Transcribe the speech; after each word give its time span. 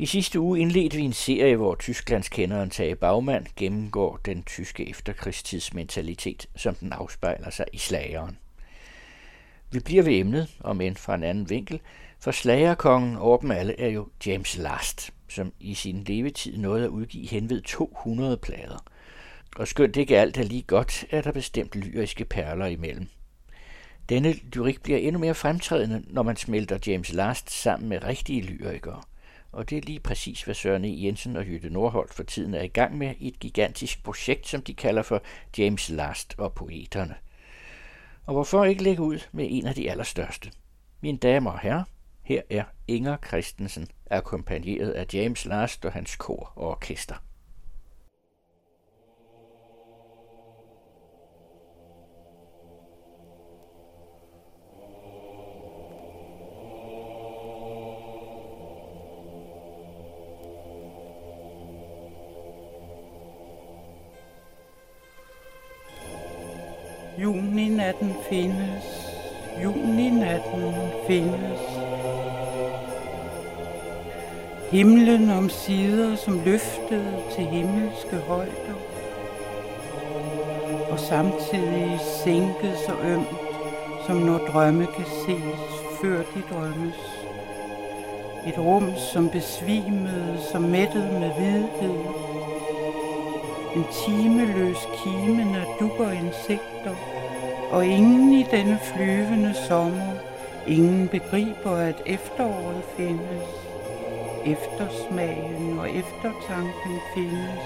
I 0.00 0.06
sidste 0.06 0.40
uge 0.40 0.60
indledte 0.60 0.96
vi 0.96 1.02
en 1.02 1.12
serie, 1.12 1.56
hvor 1.56 1.74
Tysklands 1.74 2.28
kenderen 2.28 2.70
Tage 2.70 2.96
Bagmand 2.96 3.46
gennemgår 3.56 4.20
den 4.24 4.42
tyske 4.42 4.90
efterkrigstidsmentalitet, 4.90 6.46
som 6.56 6.74
den 6.74 6.92
afspejler 6.92 7.50
sig 7.50 7.64
i 7.72 7.78
slageren. 7.78 8.38
Vi 9.70 9.80
bliver 9.80 10.02
ved 10.02 10.12
emnet, 10.12 10.56
om 10.60 10.80
end 10.80 10.96
fra 10.96 11.14
en 11.14 11.22
anden 11.22 11.50
vinkel, 11.50 11.80
for 12.20 12.30
slagerkongen 12.30 13.16
over 13.16 13.36
dem 13.36 13.50
alle 13.50 13.80
er 13.80 13.88
jo 13.88 14.08
James 14.26 14.56
Last, 14.56 15.10
som 15.28 15.52
i 15.60 15.74
sin 15.74 16.04
levetid 16.04 16.56
nåede 16.56 16.84
at 16.84 16.90
udgive 16.90 17.28
henved 17.28 17.62
200 17.62 18.36
plader. 18.36 18.84
Og 19.56 19.68
skønt 19.68 19.96
ikke 19.96 20.18
alt 20.18 20.38
er 20.38 20.42
lige 20.42 20.62
godt, 20.62 21.04
er 21.10 21.22
der 21.22 21.32
bestemt 21.32 21.76
lyriske 21.76 22.24
perler 22.24 22.66
imellem. 22.66 23.08
Denne 24.08 24.32
lyrik 24.32 24.82
bliver 24.82 24.98
endnu 24.98 25.18
mere 25.18 25.34
fremtrædende, 25.34 26.02
når 26.06 26.22
man 26.22 26.36
smelter 26.36 26.78
James 26.86 27.12
Last 27.12 27.50
sammen 27.50 27.88
med 27.88 28.04
rigtige 28.04 28.42
lyrikere– 28.42 29.02
og 29.52 29.70
det 29.70 29.78
er 29.78 29.82
lige 29.82 30.00
præcis, 30.00 30.42
hvad 30.42 30.54
Søren 30.54 30.84
E. 30.84 31.04
Jensen 31.04 31.36
og 31.36 31.46
Jytte 31.46 31.70
Nordholt 31.70 32.14
for 32.14 32.22
tiden 32.22 32.54
er 32.54 32.62
i 32.62 32.68
gang 32.68 32.98
med 32.98 33.14
i 33.18 33.28
et 33.28 33.38
gigantisk 33.38 34.04
projekt, 34.04 34.48
som 34.48 34.62
de 34.62 34.74
kalder 34.74 35.02
for 35.02 35.22
James 35.58 35.88
Last 35.88 36.34
og 36.38 36.52
Poeterne. 36.52 37.14
Og 38.26 38.34
hvorfor 38.34 38.64
ikke 38.64 38.82
lægge 38.82 39.02
ud 39.02 39.18
med 39.32 39.46
en 39.50 39.66
af 39.66 39.74
de 39.74 39.90
allerstørste? 39.90 40.50
Mine 41.00 41.18
damer 41.18 41.50
og 41.50 41.60
herrer, 41.60 41.84
her 42.22 42.42
er 42.50 42.64
Inger 42.88 43.16
Christensen, 43.26 43.88
akkompagneret 44.10 44.90
af 44.90 45.06
James 45.14 45.44
Last 45.44 45.84
og 45.84 45.92
hans 45.92 46.16
kor 46.16 46.52
og 46.56 46.68
orkester. 46.68 47.14
Juninatten 67.22 68.14
findes, 68.30 68.84
juninatten 69.62 70.74
findes. 71.06 71.60
Himlen 74.70 75.30
om 75.30 75.48
sider, 75.48 76.16
som 76.16 76.40
løftede 76.44 77.22
til 77.34 77.44
himmelske 77.44 78.16
højder, 78.16 78.78
og 80.90 80.98
samtidig 80.98 81.98
sænket 82.24 82.78
så 82.86 82.92
ømt, 83.04 83.36
som 84.06 84.16
når 84.16 84.38
drømme 84.38 84.86
kan 84.86 85.04
ses, 85.04 85.84
før 86.02 86.16
de 86.16 86.42
drømmes. 86.52 87.00
Et 88.46 88.58
rum, 88.58 88.90
som 89.12 89.30
besvimede, 89.30 90.38
som 90.52 90.62
mættet 90.62 91.12
med 91.12 91.30
hvidhed. 91.34 92.37
En 93.78 93.84
timeløs 94.06 94.76
kimen 95.04 95.54
af 95.54 95.66
dukker 95.80 96.10
insekter, 96.10 96.94
og 97.70 97.86
ingen 97.86 98.32
i 98.32 98.42
denne 98.50 98.78
flyvende 98.82 99.54
sommer, 99.68 100.12
ingen 100.66 101.08
begriber, 101.08 101.76
at 101.76 102.02
efteråret 102.06 102.82
findes. 102.96 103.48
Eftersmagen 104.46 105.78
og 105.78 105.90
eftertanken 105.90 107.00
findes. 107.14 107.60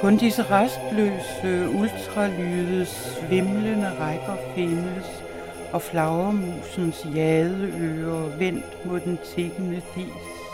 Kun 0.00 0.16
disse 0.16 0.42
restløse, 0.42 1.68
ultralyde, 1.78 2.86
svimlende 2.86 3.90
rækker 4.00 4.36
findes, 4.54 5.24
og 5.72 5.82
flagermusens 5.82 7.06
jadeører 7.14 8.38
vendt 8.38 8.86
mod 8.86 9.00
den 9.00 9.18
tikkende 9.34 9.82
dis. 9.94 10.45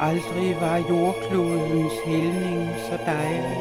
Aldrig 0.00 0.56
var 0.60 0.76
jordklodens 0.76 1.92
hældning 2.06 2.68
så 2.90 2.98
dejlig. 3.06 3.58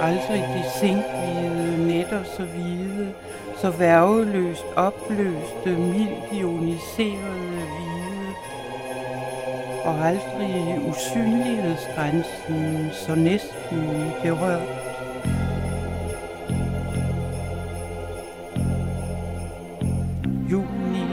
Aldrig 0.00 0.44
de 0.54 0.62
sinkhvide 0.80 1.86
nætter 1.86 2.24
så 2.36 2.44
hvide, 2.44 3.12
så 3.56 3.70
værveløst 3.70 4.64
opløste, 4.76 5.76
mildt 5.78 6.32
ioniserede 6.32 7.50
hvide. 7.50 8.34
Og 9.84 10.06
aldrig 10.06 10.80
usynlighedsgrænsen 10.88 12.90
så 12.92 13.14
næsten 13.14 14.12
berørt. 14.22 14.68
Juni, 20.50 21.04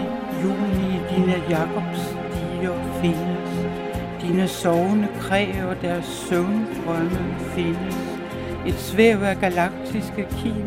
juni, 0.44 1.00
dine 1.10 1.36
Jakobsstiger 1.50 2.78
findes. 3.02 3.41
Dine 4.32 4.48
sovende 4.48 5.08
kræver 5.20 5.74
deres 5.74 6.06
søvndrømme 6.06 7.36
findes. 7.56 7.96
Et 8.68 8.74
svæv 8.74 9.24
af 9.24 9.38
galaktiske 9.38 10.28
kim, 10.38 10.66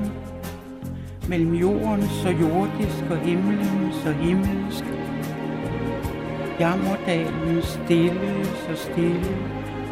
mellem 1.29 1.55
jorden 1.55 2.03
så 2.03 2.29
jordisk 2.29 3.05
og 3.11 3.17
himlen 3.17 3.93
så 3.93 4.13
himmelsk. 4.13 4.85
Jammerdalen 6.61 7.63
stille 7.63 8.45
så 8.45 8.77
stille, 8.77 9.37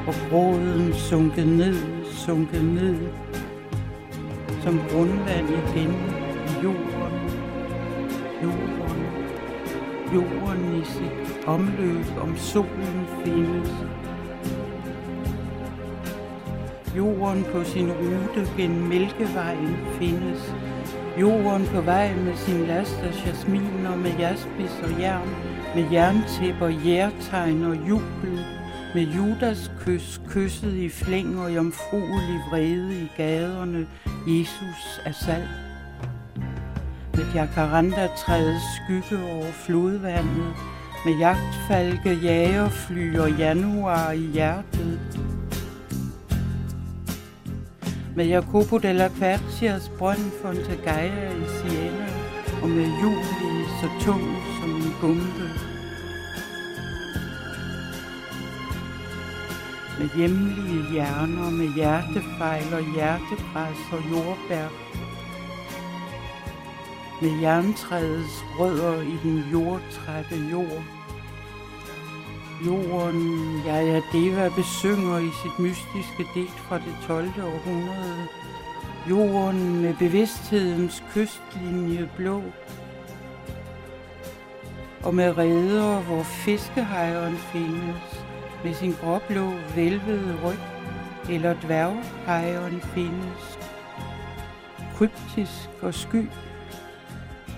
og 0.07 0.15
bråden 0.31 0.95
sunket 0.95 1.47
ned, 1.47 1.77
sunket 2.05 2.65
ned, 2.65 2.97
som 4.63 4.81
grundvand 4.91 5.49
igen 5.49 5.95
i 6.47 6.63
jorden, 6.63 7.31
jorden, 8.43 8.82
jorden 10.15 10.83
i 10.83 10.85
sit 10.85 11.47
omløb 11.47 12.07
om 12.21 12.37
solen 12.37 13.07
findes 13.25 13.71
Jorden 16.97 17.45
på 17.53 17.65
sin 17.65 17.93
rute 17.93 18.49
gennem 18.57 18.89
Mælkevejen 18.89 19.77
findes. 19.99 20.55
Jorden 21.21 21.67
på 21.67 21.81
vej 21.81 22.15
med 22.17 22.37
sin 22.37 22.67
last 22.67 22.97
af 22.97 23.27
jasminer 23.27 23.97
med 23.97 24.13
jaspis 24.19 24.81
og 24.83 25.01
jern, 25.01 25.29
med 25.75 25.91
jerntæpper, 25.93 26.69
jærtegn 26.69 27.65
og 27.65 27.89
jubel, 27.89 28.45
med 28.95 29.03
Judas 29.03 29.71
kys 29.81 30.21
kysset 30.29 30.75
i 30.75 30.89
flæng 30.89 31.41
og 31.41 31.55
jomfruelig 31.55 32.41
vrede 32.51 33.03
i 33.03 33.09
gaderne, 33.17 33.87
Jesus 34.27 35.01
er 35.05 35.13
salt. 35.13 35.72
Med 37.17 37.25
jacaranda-træets 37.35 38.63
skygge 38.77 39.25
over 39.25 39.53
flodvandet, 39.53 40.55
med 41.05 41.19
jagtfalke, 41.19 42.19
jagerfly 42.23 43.19
og 43.19 43.31
januar 43.31 44.11
i 44.11 44.27
hjertet, 44.33 45.01
med 48.17 48.27
Jacopo 48.27 48.79
della 48.79 49.09
Quercias 49.09 49.91
brønd 49.99 50.31
Fontagaia 50.43 51.31
i 51.31 51.45
Siena, 51.49 52.09
og 52.63 52.69
med 52.69 52.89
Julie 53.03 53.65
så 53.81 53.89
tung 54.05 54.23
som 54.61 54.71
en 54.71 54.95
bombe. 55.01 55.49
Med 59.99 60.09
hjemlige 60.17 60.93
hjerner, 60.93 61.51
med 61.51 61.75
hjertefejl 61.75 62.75
og 62.75 62.95
hjertepres 62.95 63.81
og 63.93 64.01
jordbær. 64.11 64.69
Med 67.23 67.41
jerntræets 67.41 68.45
rødder 68.59 69.03
i 69.03 69.17
den 69.23 69.45
jordtrætte 69.53 70.37
jord 70.53 70.83
Jorden, 72.67 73.63
ja, 73.67 74.01
Deva 74.13 74.49
besynger 74.49 75.19
i 75.19 75.31
sit 75.43 75.59
mystiske 75.59 76.25
digt 76.35 76.59
fra 76.59 76.79
det 76.79 76.97
12. 77.07 77.27
århundrede. 77.27 78.27
Jorden 79.11 79.83
med 79.83 79.95
bevidsthedens 79.95 81.03
kystlinje 81.15 82.11
blå. 82.17 82.43
Og 85.03 85.15
med 85.15 85.39
redder, 85.39 86.01
hvor 86.01 86.23
fiskehejren 86.23 87.37
findes, 87.37 88.25
med 88.65 88.75
sin 88.75 88.95
gråblå 89.01 89.53
velvede 89.75 90.37
ryg, 90.45 90.59
eller 91.31 91.55
dværghejren 91.55 92.81
findes, 92.81 93.59
kryptisk 94.97 95.69
og 95.83 95.95
sky, 95.95 96.27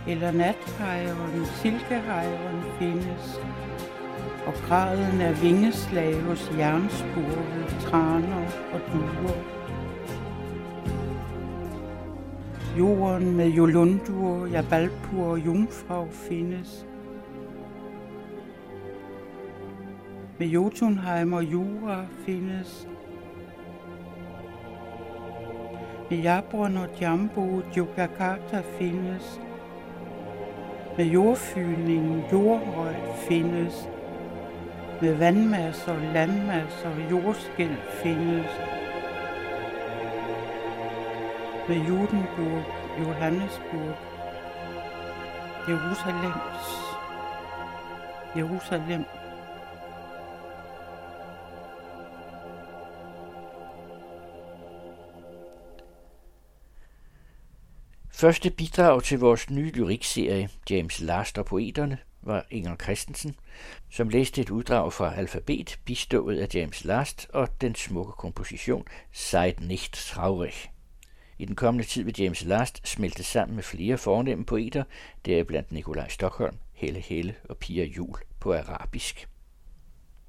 eller 0.08 0.32
nathejren, 0.32 1.46
silkehejren 1.46 2.62
findes, 2.78 3.40
og 4.46 4.52
graden 4.52 5.20
af 5.20 5.42
vingeslag 5.42 6.20
hos 6.22 6.52
jernspurve, 6.58 7.80
traner 7.80 8.46
og 8.72 8.80
duer. 8.92 9.54
Jorden 12.78 13.36
med 13.36 13.48
Jolundur, 13.48 14.46
Jabalpur 14.46 15.24
og 15.24 15.38
Jungfrau 15.38 16.08
findes. 16.10 16.86
Med 20.38 20.46
Jotunheim 20.46 21.32
og 21.32 21.44
Jura 21.44 22.06
findes. 22.26 22.88
Med 26.10 26.18
Jabron 26.18 26.76
og 26.76 26.88
Jambo, 27.00 27.60
Yogyakarta 27.76 28.62
findes. 28.78 29.40
Med 30.96 31.04
jordfyldning, 31.04 32.24
jordhøj 32.32 32.94
findes 33.28 33.88
med 35.00 35.14
vandmasser, 35.14 36.12
landmasser, 36.12 36.90
jordskæld 37.10 37.76
findes. 38.02 38.46
Med 41.68 41.76
Judenburg, 41.76 42.64
Johannesburg, 42.98 43.96
Jerusalems, 45.68 46.66
Jerusalem. 48.36 49.04
Første 58.24 58.50
bidrag 58.50 59.02
til 59.02 59.18
vores 59.18 59.50
nye 59.50 59.70
lyrikserie, 59.70 60.48
James 60.70 61.00
Last 61.00 61.38
og 61.38 61.46
Poeterne, 61.46 61.98
var 62.22 62.46
Inger 62.50 62.76
Christensen, 62.76 63.36
som 63.90 64.08
læste 64.08 64.40
et 64.40 64.50
uddrag 64.50 64.92
fra 64.92 65.14
Alfabet, 65.14 65.78
bistået 65.84 66.38
af 66.38 66.54
James 66.54 66.84
Last 66.84 67.26
og 67.32 67.60
den 67.60 67.74
smukke 67.74 68.12
komposition 68.12 68.84
Seid 69.12 69.54
nicht 69.60 69.92
traurig. 69.92 70.54
I 71.38 71.44
den 71.44 71.56
kommende 71.56 71.88
tid 71.88 72.02
vil 72.02 72.14
James 72.18 72.44
Last 72.44 72.88
smelte 72.88 73.22
sammen 73.22 73.54
med 73.54 73.62
flere 73.62 73.98
fornemme 73.98 74.44
poeter, 74.44 74.84
deriblandt 75.26 75.72
Nikolaj 75.72 76.08
Stockholm, 76.08 76.56
Helle 76.72 77.00
Helle 77.00 77.34
og 77.48 77.56
Pia 77.56 77.84
Jul 77.84 78.16
på 78.40 78.54
arabisk. 78.54 79.28